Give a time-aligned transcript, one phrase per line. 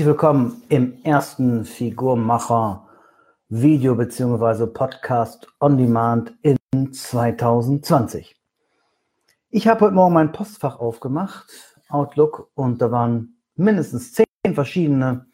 [0.00, 2.88] Herzlich willkommen im ersten Figurmacher
[3.50, 4.66] Video bzw.
[4.68, 6.56] Podcast on Demand in
[6.90, 8.34] 2020.
[9.50, 15.26] Ich habe heute Morgen mein Postfach aufgemacht, Outlook, und da waren mindestens zehn verschiedene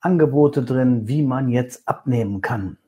[0.00, 2.78] Angebote drin, wie man jetzt abnehmen kann.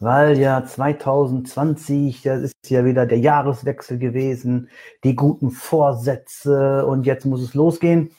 [0.00, 4.68] Weil ja 2020, das ist ja wieder der Jahreswechsel gewesen,
[5.02, 8.10] die guten Vorsätze und jetzt muss es losgehen.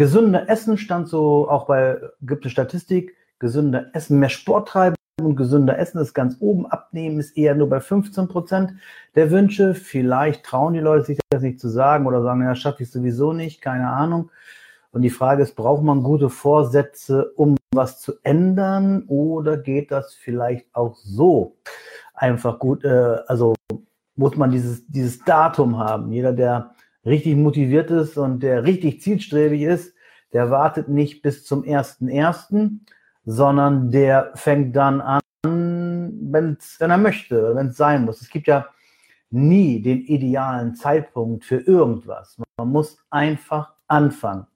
[0.00, 5.36] Gesünder Essen stand so auch bei, gibt es Statistik, gesünder Essen, mehr Sport treiben und
[5.36, 6.64] gesünder Essen ist ganz oben.
[6.64, 8.72] Abnehmen ist eher nur bei 15 Prozent
[9.14, 9.74] der Wünsche.
[9.74, 13.34] Vielleicht trauen die Leute sich das nicht zu sagen oder sagen, ja, schaffe ich sowieso
[13.34, 14.30] nicht, keine Ahnung.
[14.90, 20.14] Und die Frage ist, braucht man gute Vorsätze, um was zu ändern oder geht das
[20.14, 21.58] vielleicht auch so?
[22.14, 23.52] Einfach gut, äh, also
[24.16, 26.10] muss man dieses, dieses Datum haben.
[26.10, 26.70] Jeder, der
[27.04, 29.94] richtig motiviert ist und der richtig zielstrebig ist,
[30.32, 32.86] der wartet nicht bis zum ersten ersten,
[33.24, 38.20] sondern der fängt dann an, wenn's, wenn er möchte, wenn es sein muss.
[38.20, 38.66] Es gibt ja
[39.30, 42.36] nie den idealen Zeitpunkt für irgendwas.
[42.56, 44.46] Man muss einfach anfangen.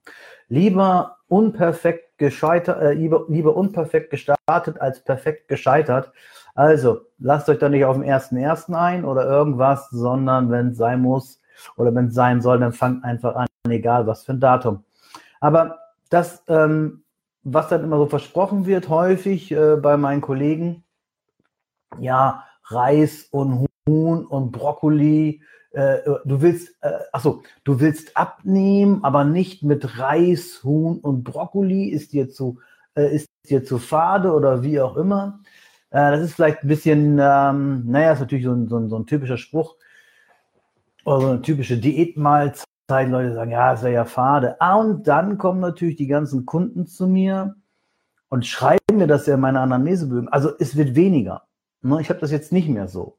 [0.47, 6.11] Lieber unperfekt gescheitert, äh, lieber, lieber unperfekt gestartet als perfekt gescheitert.
[6.53, 10.77] Also lasst euch da nicht auf den ersten ersten ein oder irgendwas, sondern wenn es
[10.77, 11.41] sein muss,
[11.77, 14.83] oder wenn es sein soll, dann fangt einfach an, egal was für ein Datum.
[15.39, 17.03] Aber das, ähm,
[17.43, 20.83] was dann immer so versprochen wird, häufig äh, bei meinen Kollegen,
[21.99, 29.25] ja, Reis und Huhn und Brokkoli, äh, du willst, äh, achso, du willst abnehmen, aber
[29.25, 32.59] nicht mit Reis, Huhn und Brokkoli, ist dir zu,
[32.95, 35.41] äh, ist dir zu fade oder wie auch immer.
[35.91, 38.97] Äh, das ist vielleicht ein bisschen, ähm, naja, ist natürlich so ein, so ein, so
[38.97, 39.75] ein typischer Spruch,
[41.05, 42.65] oder so eine typische Diätmahlzeit.
[42.89, 44.59] Leute sagen, ja, ist ja fade.
[44.59, 47.55] Ah, und dann kommen natürlich die ganzen Kunden zu mir
[48.29, 50.27] und schreiben mir, dass sie meine Anamnese mögen.
[50.27, 51.47] Also es wird weniger.
[51.81, 53.17] Ne, ich habe das jetzt nicht mehr so.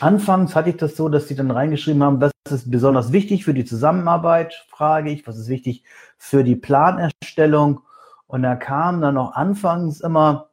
[0.00, 3.54] Anfangs hatte ich das so, dass sie dann reingeschrieben haben, was ist besonders wichtig für
[3.54, 5.84] die Zusammenarbeit, frage ich, was ist wichtig
[6.18, 7.80] für die Planerstellung.
[8.26, 10.50] Und da kam dann noch anfangs immer,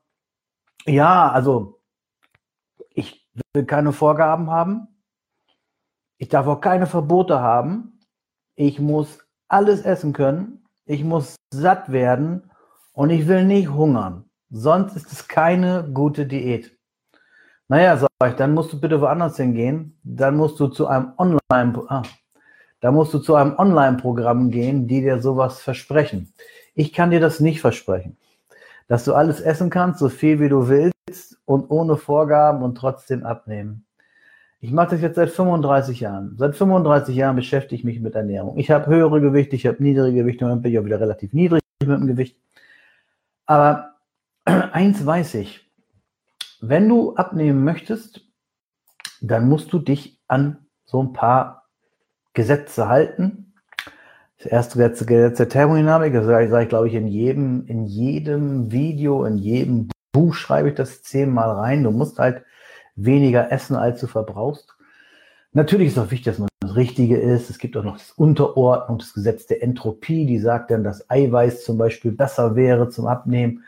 [0.86, 1.80] ja, also
[2.94, 4.88] ich will keine Vorgaben haben.
[6.22, 8.00] Ich darf auch keine Verbote haben.
[8.54, 9.18] Ich muss
[9.48, 10.64] alles essen können.
[10.86, 12.52] Ich muss satt werden
[12.94, 14.26] und ich will nicht hungern.
[14.52, 16.78] Sonst ist es keine gute Diät.
[17.70, 19.98] Naja, sag ich, dann musst du bitte woanders hingehen.
[20.04, 22.04] Dann musst du zu einem Online, ah,
[22.82, 26.32] da musst du zu einem Online-Programm gehen, die dir sowas versprechen.
[26.76, 28.16] Ich kann dir das nicht versprechen.
[28.88, 33.26] Dass du alles essen kannst, so viel wie du willst und ohne Vorgaben und trotzdem
[33.26, 33.88] abnehmen.
[34.64, 36.36] Ich mache das jetzt seit 35 Jahren.
[36.38, 38.60] Seit 35 Jahren beschäftige ich mich mit Ernährung.
[38.60, 41.64] Ich habe höhere Gewichte, ich habe niedrige Gewichte und bin ich auch wieder relativ niedrig
[41.80, 42.38] mit dem Gewicht.
[43.48, 43.96] Aber
[44.46, 45.68] eins weiß ich,
[46.62, 48.22] wenn du abnehmen möchtest,
[49.20, 51.68] dann musst du dich an so ein paar
[52.34, 53.56] Gesetze halten.
[54.38, 57.66] Das erste Gesetz, Gesetz der Thermodynamik, das sage ich, sage ich, glaube ich, in jedem,
[57.66, 61.84] in jedem Video, in jedem Buch schreibe ich das zehnmal rein.
[61.84, 62.44] Du musst halt
[62.96, 64.76] weniger essen, als du verbrauchst.
[65.54, 67.50] Natürlich ist auch wichtig, dass man das Richtige ist.
[67.50, 71.66] Es gibt auch noch das Unterordnung, das Gesetz der Entropie, die sagt dann, dass Eiweiß
[71.66, 73.64] zum Beispiel besser wäre zum Abnehmen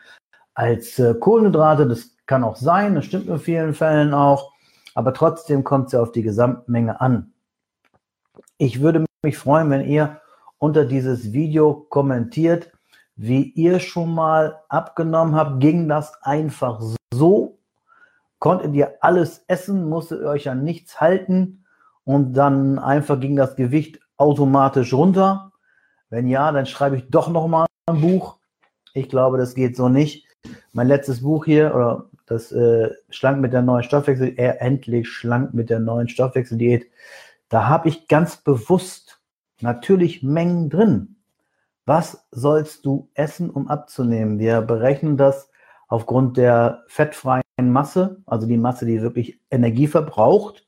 [0.54, 1.86] als äh, Kohlenhydrate.
[1.86, 4.52] Das kann auch sein, das stimmt in vielen Fällen auch.
[4.94, 7.32] Aber trotzdem kommt es ja auf die Gesamtmenge an.
[8.56, 10.20] Ich würde mich freuen, wenn ihr
[10.58, 12.72] unter dieses Video kommentiert,
[13.16, 15.60] wie ihr schon mal abgenommen habt.
[15.60, 16.80] Ging das einfach
[17.12, 17.53] so
[18.44, 21.64] konntet ihr alles essen, musstet ihr euch an nichts halten
[22.04, 25.52] und dann einfach ging das Gewicht automatisch runter.
[26.10, 28.36] Wenn ja, dann schreibe ich doch nochmal ein Buch.
[28.92, 30.28] Ich glaube, das geht so nicht.
[30.74, 35.54] Mein letztes Buch hier, oder das äh, Schlank mit der neuen Stoffwechsel, er endlich schlank
[35.54, 36.90] mit der neuen Stoffwechseldiät,
[37.48, 39.22] da habe ich ganz bewusst
[39.62, 41.16] natürlich Mengen drin.
[41.86, 44.38] Was sollst du essen, um abzunehmen?
[44.38, 45.48] Wir berechnen das
[45.88, 50.66] aufgrund der fettfreien Masse, also die Masse, die wirklich Energie verbraucht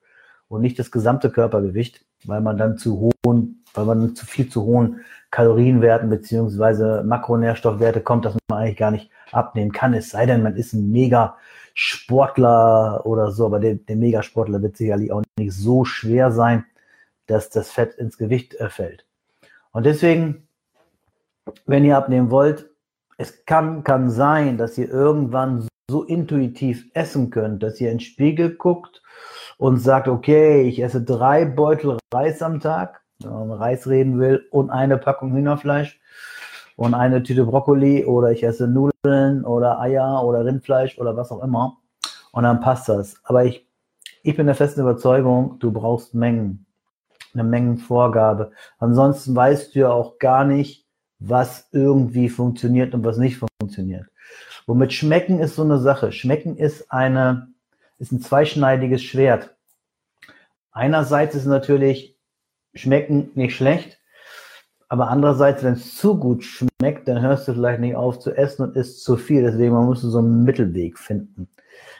[0.49, 4.63] und nicht das gesamte Körpergewicht, weil man dann zu hohen, weil man zu viel zu
[4.63, 5.01] hohen
[5.31, 9.95] Kalorienwerten beziehungsweise Makronährstoffwerte kommt, dass man eigentlich gar nicht abnehmen kann.
[9.95, 15.11] Es sei denn, man ist ein Mega-Sportler oder so, aber der, der Megasportler wird sicherlich
[15.13, 16.65] auch nicht so schwer sein,
[17.27, 19.05] dass das Fett ins Gewicht äh, fällt.
[19.73, 20.47] Und deswegen,
[21.67, 22.71] wenn ihr abnehmen wollt,
[23.19, 28.01] es kann, kann sein, dass ihr irgendwann so intuitiv essen könnt, dass ihr in den
[28.01, 29.03] Spiegel guckt
[29.57, 34.47] und sagt, okay, ich esse drei Beutel Reis am Tag, wenn man Reis reden will,
[34.51, 36.01] und eine Packung Hühnerfleisch.
[36.77, 41.43] und eine Tüte Brokkoli oder ich esse Nudeln oder Eier oder Rindfleisch oder was auch
[41.43, 41.79] immer.
[42.33, 43.17] Und dann passt das.
[43.25, 43.67] Aber ich,
[44.23, 46.67] ich bin der festen Überzeugung, du brauchst Mengen.
[47.33, 48.51] Eine Mengenvorgabe.
[48.79, 50.87] Ansonsten weißt du ja auch gar nicht,
[51.19, 54.07] was irgendwie funktioniert und was nicht funktioniert.
[54.67, 56.13] Womit Schmecken ist so eine Sache.
[56.13, 57.49] Schmecken ist eine,
[57.99, 59.55] ist ein zweischneidiges Schwert.
[60.73, 62.17] Einerseits ist natürlich
[62.75, 63.99] Schmecken nicht schlecht,
[64.89, 68.63] aber andererseits, wenn es zu gut schmeckt, dann hörst du vielleicht nicht auf zu essen
[68.63, 69.43] und isst zu viel.
[69.43, 71.49] Deswegen man muss so einen Mittelweg finden.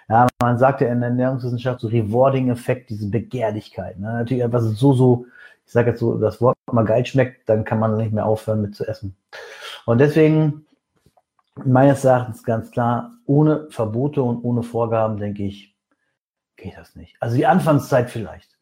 [0.09, 3.99] Ja, man sagt ja in der Ernährungswissenschaft so Rewarding-Effekt, diese Begehrlichkeit.
[3.99, 4.13] Ne?
[4.13, 5.27] Natürlich etwas so, so,
[5.67, 8.63] ich sage jetzt so, das Wort mal geil schmeckt, dann kann man nicht mehr aufhören
[8.63, 9.17] mit zu essen.
[9.85, 10.67] Und deswegen,
[11.65, 15.75] meines Erachtens ganz klar, ohne Verbote und ohne Vorgaben, denke ich,
[16.57, 17.17] geht das nicht.
[17.21, 18.57] Also die Anfangszeit vielleicht.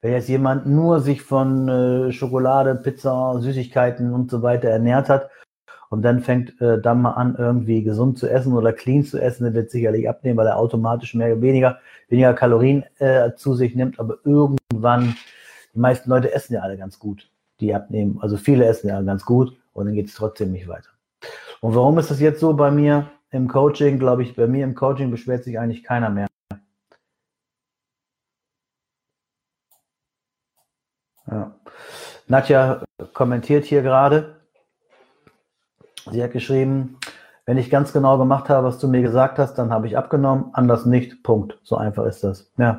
[0.00, 5.30] Wenn jetzt jemand nur sich von äh, Schokolade, Pizza, Süßigkeiten und so weiter ernährt hat
[5.90, 9.44] und dann fängt äh, dann mal an, irgendwie gesund zu essen oder clean zu essen,
[9.44, 14.00] der wird sicherlich abnehmen, weil er automatisch mehr, weniger, weniger Kalorien äh, zu sich nimmt.
[14.00, 15.16] Aber irgendwann,
[15.74, 17.30] die meisten Leute essen ja alle ganz gut,
[17.60, 18.18] die abnehmen.
[18.22, 20.88] Also viele essen ja ganz gut und dann geht es trotzdem nicht weiter.
[21.60, 23.98] Und warum ist das jetzt so bei mir im Coaching?
[23.98, 26.26] Glaube ich, bei mir im Coaching beschwert sich eigentlich keiner mehr.
[31.30, 31.54] Ja.
[32.26, 34.40] Nadja kommentiert hier gerade.
[36.10, 36.98] Sie hat geschrieben,
[37.44, 40.50] wenn ich ganz genau gemacht habe, was du mir gesagt hast, dann habe ich abgenommen,
[40.54, 41.22] anders nicht.
[41.22, 41.58] Punkt.
[41.62, 42.50] So einfach ist das.
[42.56, 42.78] Ja.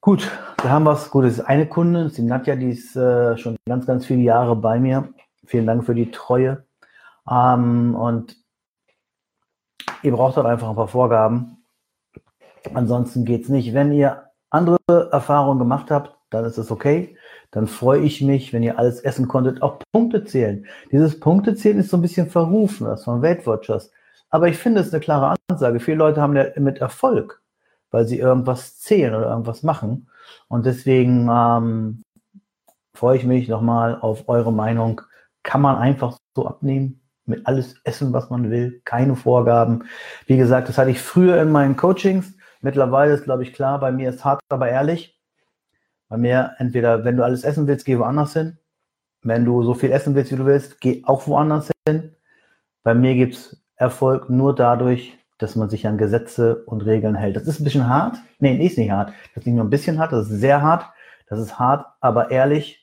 [0.00, 1.10] Gut, da haben wir es.
[1.10, 4.56] Gut, es ist eine Kundin, die Nadja, die ist äh, schon ganz, ganz viele Jahre
[4.56, 5.14] bei mir.
[5.46, 6.64] Vielen Dank für die Treue.
[7.30, 8.36] Ähm, und
[10.02, 11.64] ihr braucht halt einfach ein paar Vorgaben.
[12.74, 13.74] Ansonsten geht es nicht.
[13.74, 17.16] Wenn ihr andere Erfahrungen gemacht habt, dann ist es okay.
[17.50, 20.66] Dann freue ich mich, wenn ihr alles essen konntet, auch Punkte zählen.
[20.90, 23.90] Dieses Punktezählen ist so ein bisschen verrufen, das von Weight Watchers.
[24.30, 25.78] Aber ich finde es eine klare Ansage.
[25.78, 27.42] Viele Leute haben ja mit Erfolg,
[27.90, 30.08] weil sie irgendwas zählen oder irgendwas machen.
[30.48, 32.02] Und deswegen ähm,
[32.94, 35.02] freue ich mich nochmal auf eure Meinung.
[35.42, 37.01] Kann man einfach so abnehmen?
[37.24, 39.84] Mit alles essen, was man will, keine Vorgaben.
[40.26, 42.34] Wie gesagt, das hatte ich früher in meinen Coachings.
[42.60, 45.18] Mittlerweile ist, glaube ich, klar, bei mir ist hart, aber ehrlich.
[46.08, 48.58] Bei mir entweder, wenn du alles essen willst, geh woanders hin.
[49.22, 52.14] Wenn du so viel essen willst, wie du willst, geh auch woanders hin.
[52.82, 57.36] Bei mir gibt es Erfolg nur dadurch, dass man sich an Gesetze und Regeln hält.
[57.36, 58.16] Das ist ein bisschen hart.
[58.38, 59.08] Nee, ist nicht hart.
[59.34, 60.84] Das ist nicht nur ein bisschen hart, das ist sehr hart.
[61.28, 62.81] Das ist hart, aber ehrlich.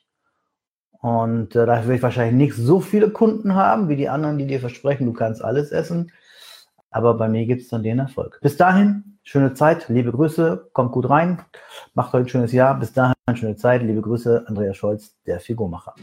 [1.00, 4.46] Und äh, da will ich wahrscheinlich nicht so viele Kunden haben, wie die anderen, die
[4.46, 6.12] dir versprechen, du kannst alles essen.
[6.90, 8.38] Aber bei mir gibt es dann den Erfolg.
[8.42, 11.40] Bis dahin, schöne Zeit, liebe Grüße, kommt gut rein,
[11.94, 12.78] macht euch ein schönes Jahr.
[12.78, 15.94] Bis dahin, schöne Zeit, liebe Grüße, Andreas Scholz, der Figurmacher.